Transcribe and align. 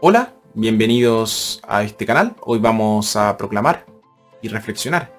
Hola, 0.00 0.32
bienvenidos 0.54 1.60
a 1.66 1.82
este 1.82 2.06
canal. 2.06 2.36
Hoy 2.42 2.60
vamos 2.60 3.16
a 3.16 3.36
proclamar 3.36 3.84
y 4.40 4.46
reflexionar 4.46 5.10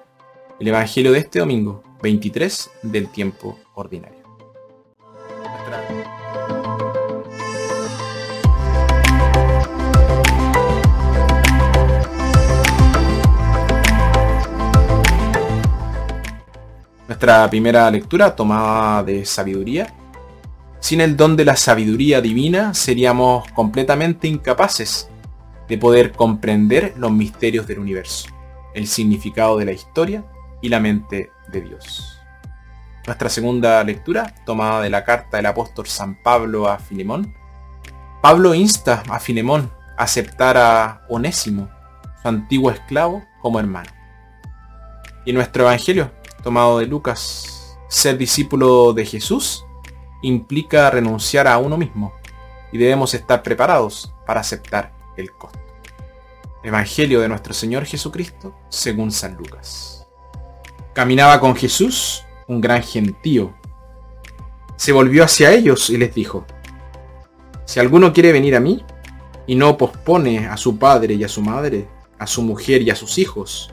el 0.58 0.68
Evangelio 0.68 1.12
de 1.12 1.18
este 1.18 1.38
domingo, 1.38 1.82
23 2.02 2.70
del 2.84 3.08
tiempo 3.08 3.58
ordinario. 3.74 4.20
Nuestra 17.06 17.50
primera 17.50 17.90
lectura 17.90 18.34
tomada 18.34 19.02
de 19.02 19.26
sabiduría 19.26 19.99
sin 20.80 21.02
el 21.02 21.16
don 21.16 21.36
de 21.36 21.44
la 21.44 21.56
sabiduría 21.56 22.20
divina 22.20 22.74
seríamos 22.74 23.46
completamente 23.52 24.26
incapaces 24.26 25.08
de 25.68 25.78
poder 25.78 26.12
comprender 26.12 26.94
los 26.96 27.12
misterios 27.12 27.66
del 27.66 27.78
universo, 27.78 28.28
el 28.74 28.88
significado 28.88 29.58
de 29.58 29.66
la 29.66 29.72
historia 29.72 30.24
y 30.62 30.68
la 30.68 30.80
mente 30.80 31.30
de 31.52 31.60
Dios. 31.60 32.18
Nuestra 33.06 33.28
segunda 33.28 33.84
lectura, 33.84 34.34
tomada 34.44 34.80
de 34.80 34.90
la 34.90 35.04
carta 35.04 35.36
del 35.36 35.46
apóstol 35.46 35.86
San 35.86 36.20
Pablo 36.22 36.68
a 36.68 36.78
Filemón. 36.78 37.34
Pablo 38.20 38.54
insta 38.54 39.02
a 39.08 39.20
Filemón 39.20 39.70
a 39.96 40.04
aceptar 40.04 40.56
a 40.56 41.02
Onésimo, 41.08 41.70
su 42.20 42.28
antiguo 42.28 42.70
esclavo, 42.70 43.22
como 43.40 43.60
hermano. 43.60 43.90
Y 45.24 45.32
nuestro 45.32 45.64
Evangelio, 45.64 46.10
tomado 46.42 46.78
de 46.78 46.86
Lucas, 46.86 47.78
ser 47.88 48.18
discípulo 48.18 48.92
de 48.92 49.06
Jesús 49.06 49.64
implica 50.22 50.90
renunciar 50.90 51.46
a 51.48 51.58
uno 51.58 51.76
mismo 51.76 52.12
y 52.72 52.78
debemos 52.78 53.14
estar 53.14 53.42
preparados 53.42 54.14
para 54.26 54.40
aceptar 54.40 54.92
el 55.16 55.32
costo. 55.32 55.58
Evangelio 56.62 57.20
de 57.20 57.28
nuestro 57.28 57.54
Señor 57.54 57.84
Jesucristo 57.86 58.54
según 58.68 59.10
San 59.10 59.36
Lucas. 59.36 60.06
Caminaba 60.92 61.40
con 61.40 61.56
Jesús 61.56 62.24
un 62.46 62.60
gran 62.60 62.82
gentío. 62.82 63.54
Se 64.76 64.92
volvió 64.92 65.24
hacia 65.24 65.52
ellos 65.52 65.88
y 65.90 65.96
les 65.96 66.14
dijo, 66.14 66.44
Si 67.64 67.80
alguno 67.80 68.12
quiere 68.12 68.32
venir 68.32 68.56
a 68.56 68.60
mí 68.60 68.84
y 69.46 69.54
no 69.54 69.76
pospone 69.78 70.48
a 70.48 70.56
su 70.56 70.78
padre 70.78 71.14
y 71.14 71.24
a 71.24 71.28
su 71.28 71.40
madre, 71.42 71.88
a 72.18 72.26
su 72.26 72.42
mujer 72.42 72.82
y 72.82 72.90
a 72.90 72.96
sus 72.96 73.18
hijos, 73.18 73.72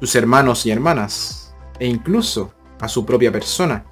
sus 0.00 0.14
hermanos 0.16 0.66
y 0.66 0.70
hermanas, 0.70 1.54
e 1.78 1.86
incluso 1.86 2.52
a 2.80 2.88
su 2.88 3.06
propia 3.06 3.30
persona, 3.30 3.84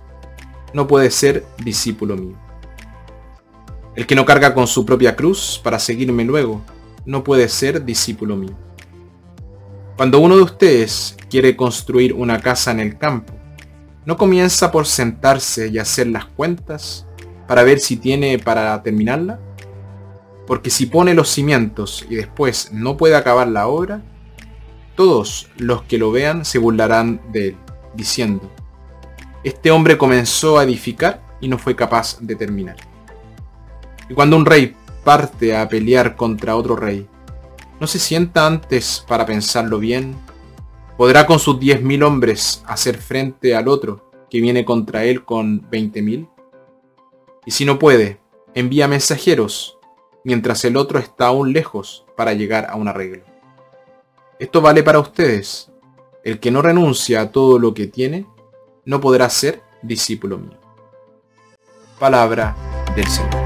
no 0.75 0.87
puede 0.87 1.11
ser 1.11 1.47
discípulo 1.65 2.17
mío. 2.17 2.37
El 3.95 4.07
que 4.07 4.17
no 4.17 4.27
carga 4.27 4.53
con 4.53 4.67
su 4.67 4.85
propia 4.85 5.17
cruz 5.17 5.61
para 5.63 5.79
seguirme 5.79 6.25
luego, 6.25 6.61
no 7.07 7.25
puede 7.25 7.49
ser 7.49 7.85
discípulo 7.85 8.37
mío. 8.37 8.55
Cuando 9.97 10.19
uno 10.19 10.37
de 10.37 10.43
ustedes 10.43 11.17
quiere 11.31 11.57
construir 11.57 12.13
una 12.13 12.41
casa 12.41 12.73
en 12.73 12.81
el 12.81 12.99
campo, 12.99 13.33
no 14.05 14.17
comienza 14.17 14.73
por 14.73 14.87
sentarse 14.87 15.69
y 15.69 15.79
hacer 15.79 16.09
las 16.09 16.27
cuentas 16.27 17.07
para 17.47 17.63
ver 17.63 17.79
si 17.79 17.97
tiene 17.97 18.39
para 18.41 18.83
terminarla, 18.83 19.39
porque 20.47 20.71
si 20.71 20.87
pone 20.87 21.15
los 21.15 21.29
cimientos 21.29 22.05
y 22.11 22.17
después 22.17 22.71
no 22.73 22.97
puede 22.97 23.15
acabar 23.15 23.47
la 23.47 23.69
obra, 23.69 24.03
todos 24.97 25.49
los 25.57 25.83
que 25.83 25.99
lo 25.99 26.11
vean 26.11 26.45
se 26.45 26.59
burlarán 26.59 27.21
de 27.33 27.49
él, 27.49 27.57
diciendo, 27.95 28.51
este 29.45 29.71
hombre 29.71 29.99
comenzó 29.99 30.59
a 30.59 30.65
edificar 30.65 31.23
y 31.41 31.49
no 31.49 31.59
fue 31.59 31.77
capaz 31.77 32.19
de 32.21 32.35
terminar. 32.35 32.77
Y 34.09 34.15
cuando 34.15 34.37
un 34.37 34.47
rey 34.47 34.75
parte 35.05 35.55
a 35.55 35.69
pelear 35.69 36.17
contra 36.17 36.57
otro 36.57 36.77
rey, 36.77 37.07
¿no 37.79 37.87
se 37.87 37.99
sienta 37.99 38.47
antes 38.47 39.05
para 39.07 39.27
pensarlo 39.27 39.79
bien? 39.79 40.17
¿Podrá 40.97 41.27
con 41.27 41.39
sus 41.39 41.57
10.000 41.57 42.05
hombres 42.05 42.65
hacer 42.67 42.97
frente 42.97 43.55
al 43.55 43.69
otro 43.69 44.11
que 44.31 44.41
viene 44.41 44.65
contra 44.65 45.05
él 45.05 45.25
con 45.25 45.69
20.000? 45.71 46.29
Y 47.45 47.51
si 47.51 47.67
no 47.67 47.79
puede, 47.79 48.21
envía 48.55 48.89
mensajeros, 48.89 49.77
mientras 50.25 50.65
el 50.65 50.79
otro 50.79 50.99
está 50.99 51.27
aún 51.27 51.53
lejos 51.53 52.07
para 52.17 52.33
llegar 52.33 52.67
a 52.71 52.77
un 52.77 52.89
arreglo. 52.89 53.25
Esto 54.39 54.63
vale 54.63 54.83
para 54.83 55.01
ustedes. 55.01 55.71
El 56.23 56.41
que 56.41 56.51
no 56.51 56.63
renuncia 56.63 57.21
a 57.21 57.31
todo 57.31 57.59
lo 57.59 57.75
que 57.75 57.87
tiene, 57.87 58.27
no 58.85 59.01
podrá 59.01 59.29
ser 59.31 59.63
discípulo 59.83 60.39
mío. 60.39 60.59
Palabra 61.99 62.55
del 62.95 63.07
Señor. 63.09 63.44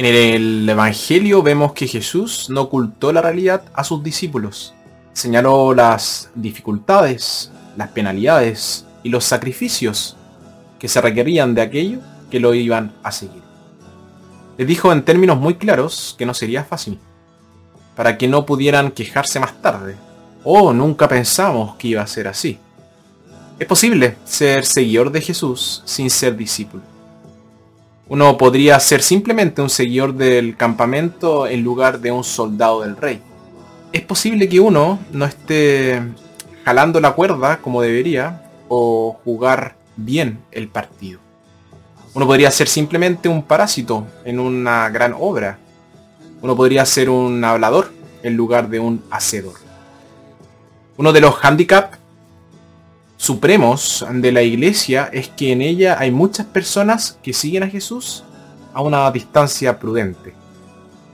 En 0.00 0.06
el 0.06 0.66
Evangelio 0.66 1.42
vemos 1.42 1.74
que 1.74 1.86
Jesús 1.86 2.48
no 2.48 2.62
ocultó 2.62 3.12
la 3.12 3.20
realidad 3.20 3.64
a 3.74 3.84
sus 3.84 4.02
discípulos. 4.02 4.72
Señaló 5.12 5.74
las 5.74 6.30
dificultades, 6.34 7.52
las 7.76 7.90
penalidades 7.90 8.86
y 9.02 9.10
los 9.10 9.26
sacrificios 9.26 10.16
que 10.78 10.88
se 10.88 11.02
requerían 11.02 11.54
de 11.54 11.60
aquello 11.60 11.98
que 12.30 12.40
lo 12.40 12.54
iban 12.54 12.94
a 13.02 13.12
seguir. 13.12 13.42
Les 14.56 14.66
dijo 14.66 14.90
en 14.90 15.04
términos 15.04 15.36
muy 15.36 15.56
claros 15.56 16.14
que 16.16 16.24
no 16.24 16.32
sería 16.32 16.64
fácil, 16.64 16.98
para 17.94 18.16
que 18.16 18.26
no 18.26 18.46
pudieran 18.46 18.92
quejarse 18.92 19.38
más 19.38 19.60
tarde. 19.60 19.96
Oh, 20.44 20.72
nunca 20.72 21.08
pensamos 21.08 21.76
que 21.76 21.88
iba 21.88 22.00
a 22.00 22.06
ser 22.06 22.26
así. 22.26 22.58
Es 23.58 23.66
posible 23.66 24.16
ser 24.24 24.64
seguidor 24.64 25.12
de 25.12 25.20
Jesús 25.20 25.82
sin 25.84 26.08
ser 26.08 26.38
discípulo. 26.38 26.99
Uno 28.10 28.36
podría 28.36 28.80
ser 28.80 29.02
simplemente 29.02 29.62
un 29.62 29.70
seguidor 29.70 30.12
del 30.12 30.56
campamento 30.56 31.46
en 31.46 31.62
lugar 31.62 32.00
de 32.00 32.10
un 32.10 32.24
soldado 32.24 32.80
del 32.80 32.96
rey. 32.96 33.22
Es 33.92 34.00
posible 34.00 34.48
que 34.48 34.58
uno 34.58 34.98
no 35.12 35.24
esté 35.24 36.02
jalando 36.64 36.98
la 36.98 37.12
cuerda 37.12 37.58
como 37.58 37.80
debería 37.80 38.50
o 38.66 39.16
jugar 39.24 39.76
bien 39.94 40.40
el 40.50 40.66
partido. 40.66 41.20
Uno 42.12 42.26
podría 42.26 42.50
ser 42.50 42.66
simplemente 42.66 43.28
un 43.28 43.44
parásito 43.44 44.04
en 44.24 44.40
una 44.40 44.88
gran 44.88 45.14
obra. 45.16 45.58
Uno 46.42 46.56
podría 46.56 46.84
ser 46.86 47.10
un 47.10 47.44
hablador 47.44 47.92
en 48.24 48.36
lugar 48.36 48.68
de 48.68 48.80
un 48.80 49.04
hacedor. 49.12 49.54
Uno 50.96 51.12
de 51.12 51.20
los 51.20 51.36
handicaps 51.40 51.99
supremos 53.20 54.02
de 54.10 54.32
la 54.32 54.40
iglesia 54.40 55.10
es 55.12 55.28
que 55.28 55.52
en 55.52 55.60
ella 55.60 55.98
hay 55.98 56.10
muchas 56.10 56.46
personas 56.46 57.18
que 57.22 57.34
siguen 57.34 57.62
a 57.62 57.68
Jesús 57.68 58.24
a 58.72 58.80
una 58.80 59.10
distancia 59.10 59.78
prudente. 59.78 60.32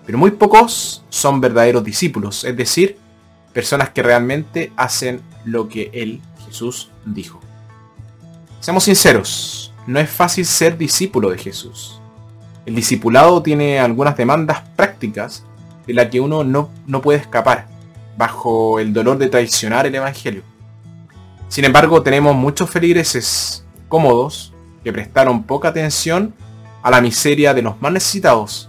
Pero 0.04 0.16
muy 0.16 0.30
pocos 0.30 1.02
son 1.08 1.40
verdaderos 1.40 1.82
discípulos, 1.82 2.44
es 2.44 2.56
decir, 2.56 2.96
personas 3.52 3.90
que 3.90 4.04
realmente 4.04 4.70
hacen 4.76 5.20
lo 5.44 5.68
que 5.68 5.90
Él, 5.92 6.20
Jesús, 6.46 6.92
dijo. 7.04 7.40
Seamos 8.60 8.84
sinceros, 8.84 9.72
no 9.88 9.98
es 9.98 10.08
fácil 10.08 10.46
ser 10.46 10.78
discípulo 10.78 11.30
de 11.30 11.38
Jesús. 11.38 12.00
El 12.66 12.76
discipulado 12.76 13.42
tiene 13.42 13.80
algunas 13.80 14.16
demandas 14.16 14.62
prácticas 14.76 15.42
de 15.88 15.94
las 15.94 16.06
que 16.09 16.20
uno 16.20 16.44
no, 16.44 16.70
no 16.86 17.02
puede 17.02 17.18
escapar, 17.18 17.66
bajo 18.16 18.78
el 18.78 18.92
dolor 18.92 19.18
de 19.18 19.28
traicionar 19.28 19.88
el 19.88 19.94
Evangelio 19.97 20.44
sin 21.48 21.65
embargo, 21.65 22.03
tenemos 22.03 22.34
muchos 22.34 22.69
feligreses 22.69 23.65
cómodos 23.89 24.53
que 24.83 24.93
prestaron 24.93 25.45
poca 25.45 25.69
atención 25.69 26.34
a 26.83 26.91
la 26.91 27.01
miseria 27.01 27.54
de 27.54 27.63
los 27.63 27.81
más 27.81 27.93
necesitados 27.93 28.69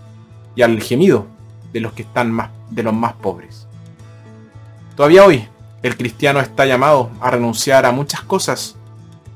y 0.56 0.62
al 0.62 0.82
gemido 0.82 1.28
de 1.74 1.80
los 1.80 1.94
que 1.94 2.04
están 2.04 2.32
más 2.32 2.50
de 2.70 2.84
los 2.84 2.94
más 2.94 3.14
pobres. 3.14 3.68
Todavía 4.96 5.26
hoy, 5.26 5.48
el 5.84 5.96
cristiano 5.96 6.40
está 6.40 6.66
llamado 6.66 7.12
a 7.22 7.30
renunciar 7.30 7.86
a 7.86 7.92
muchas 7.92 8.22
cosas 8.22 8.76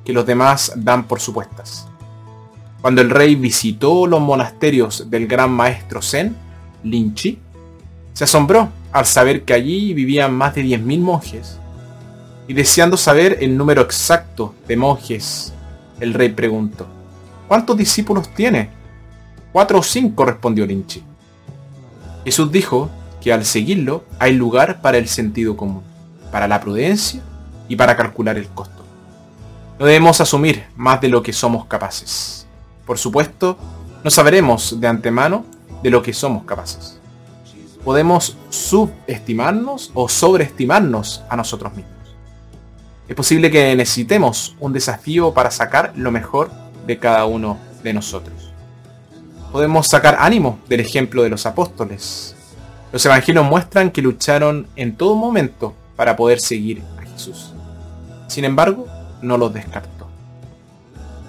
que 0.04 0.14
los 0.14 0.26
demás 0.26 0.74
dan 0.76 1.04
por 1.04 1.20
supuestas. 1.20 1.88
Cuando 2.82 3.02
el 3.02 3.12
rey 3.12 3.36
visitó 3.36 4.08
los 4.08 4.20
monasterios 4.20 5.10
del 5.10 5.28
gran 5.28 5.52
maestro 5.52 6.02
Zen, 6.02 6.36
Linchi, 6.84 7.40
se 8.14 8.24
asombró 8.24 8.70
al 8.92 9.06
saber 9.06 9.44
que 9.44 9.54
allí 9.54 9.94
vivían 9.94 10.34
más 10.34 10.56
de 10.56 10.64
10.000 10.64 11.00
monjes 11.00 11.61
y 12.48 12.54
deseando 12.54 12.98
saber 12.98 13.38
el 13.42 13.58
número 13.58 13.82
exacto 13.82 14.56
de 14.68 14.76
monjes, 14.76 15.54
el 16.00 16.14
rey 16.14 16.30
preguntó, 16.30 16.88
¿cuántos 17.48 17.78
discípulos 17.78 18.30
tiene? 18.34 18.70
Cuatro 19.52 19.80
o 19.80 19.84
cinco, 19.84 20.26
respondió 20.26 20.66
Linchi. 20.66 21.04
Jesús 22.26 22.52
dijo 22.52 22.90
que 23.20 23.32
al 23.32 23.46
seguirlo 23.46 24.04
hay 24.20 24.34
lugar 24.34 24.82
para 24.82 24.98
el 24.98 25.08
sentido 25.08 25.56
común. 25.56 25.84
para 26.32 26.48
la 26.48 26.62
prudencia 26.62 27.22
y 27.68 27.76
para 27.76 27.98
calcular 27.98 28.38
el 28.38 28.48
costo. 28.48 28.84
No 29.78 29.86
debemos 29.86 30.22
asumir 30.22 30.64
más 30.78 31.02
de 31.02 31.10
lo 31.10 31.22
que 31.22 31.34
somos 31.34 31.66
capaces. 31.66 32.48
Por 32.86 32.98
supuesto, 32.98 33.58
no 34.04 34.10
sabremos 34.10 34.80
de 34.80 34.88
antemano 34.88 35.44
de 35.84 35.90
lo 35.90 36.02
que 36.02 36.14
somos 36.14 36.44
capaces. 36.46 37.00
Podemos 37.84 38.38
subestimarnos 38.50 39.92
o 39.94 40.08
sobreestimarnos 40.08 41.24
a 41.30 41.36
nosotros 41.36 41.74
mismos. 41.74 42.01
Es 43.12 43.16
posible 43.16 43.52
que 43.52 43.76
necesitemos 43.76 44.56
un 44.62 44.72
desafío 44.72 45.34
para 45.34 45.52
sacar 45.52 45.92
lo 45.98 46.12
mejor 46.12 46.50
de 46.88 46.98
cada 46.98 47.26
uno 47.26 47.58
de 47.84 47.92
nosotros. 47.92 48.54
Podemos 49.52 49.90
sacar 49.90 50.16
ánimo 50.22 50.60
del 50.70 50.80
ejemplo 50.80 51.22
de 51.22 51.30
los 51.30 51.46
apóstoles. 51.46 52.38
Los 52.94 53.06
evangelios 53.06 53.44
muestran 53.44 53.92
que 53.92 54.02
lucharon 54.02 54.66
en 54.78 54.96
todo 54.96 55.18
momento 55.18 55.76
para 55.98 56.16
poder 56.16 56.40
seguir 56.40 56.84
a 56.98 57.02
Jesús. 57.02 57.52
Sin 58.28 58.46
embargo, 58.46 58.88
no 59.22 59.38
los 59.38 59.54
descartó. 59.54 60.08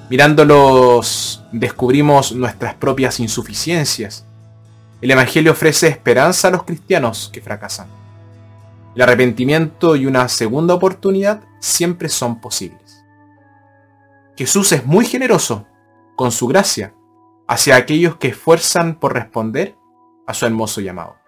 Mirándolos, 0.08 1.43
descubrimos 1.50 2.31
nuestras 2.31 2.75
propias 2.75 3.19
insuficiencias. 3.19 4.25
El 5.00 5.11
Evangelio 5.11 5.50
ofrece 5.50 5.88
esperanza 5.88 6.46
a 6.46 6.52
los 6.52 6.62
cristianos 6.62 7.28
que 7.32 7.40
fracasan. 7.40 8.01
El 8.94 9.02
arrepentimiento 9.02 9.96
y 9.96 10.06
una 10.06 10.28
segunda 10.28 10.74
oportunidad 10.74 11.42
siempre 11.60 12.08
son 12.08 12.40
posibles. 12.40 13.04
Jesús 14.36 14.72
es 14.72 14.84
muy 14.84 15.06
generoso 15.06 15.66
con 16.16 16.30
su 16.30 16.46
gracia 16.46 16.94
hacia 17.48 17.76
aquellos 17.76 18.16
que 18.16 18.28
esfuerzan 18.28 18.98
por 18.98 19.14
responder 19.14 19.76
a 20.26 20.34
su 20.34 20.46
hermoso 20.46 20.80
llamado. 20.80 21.21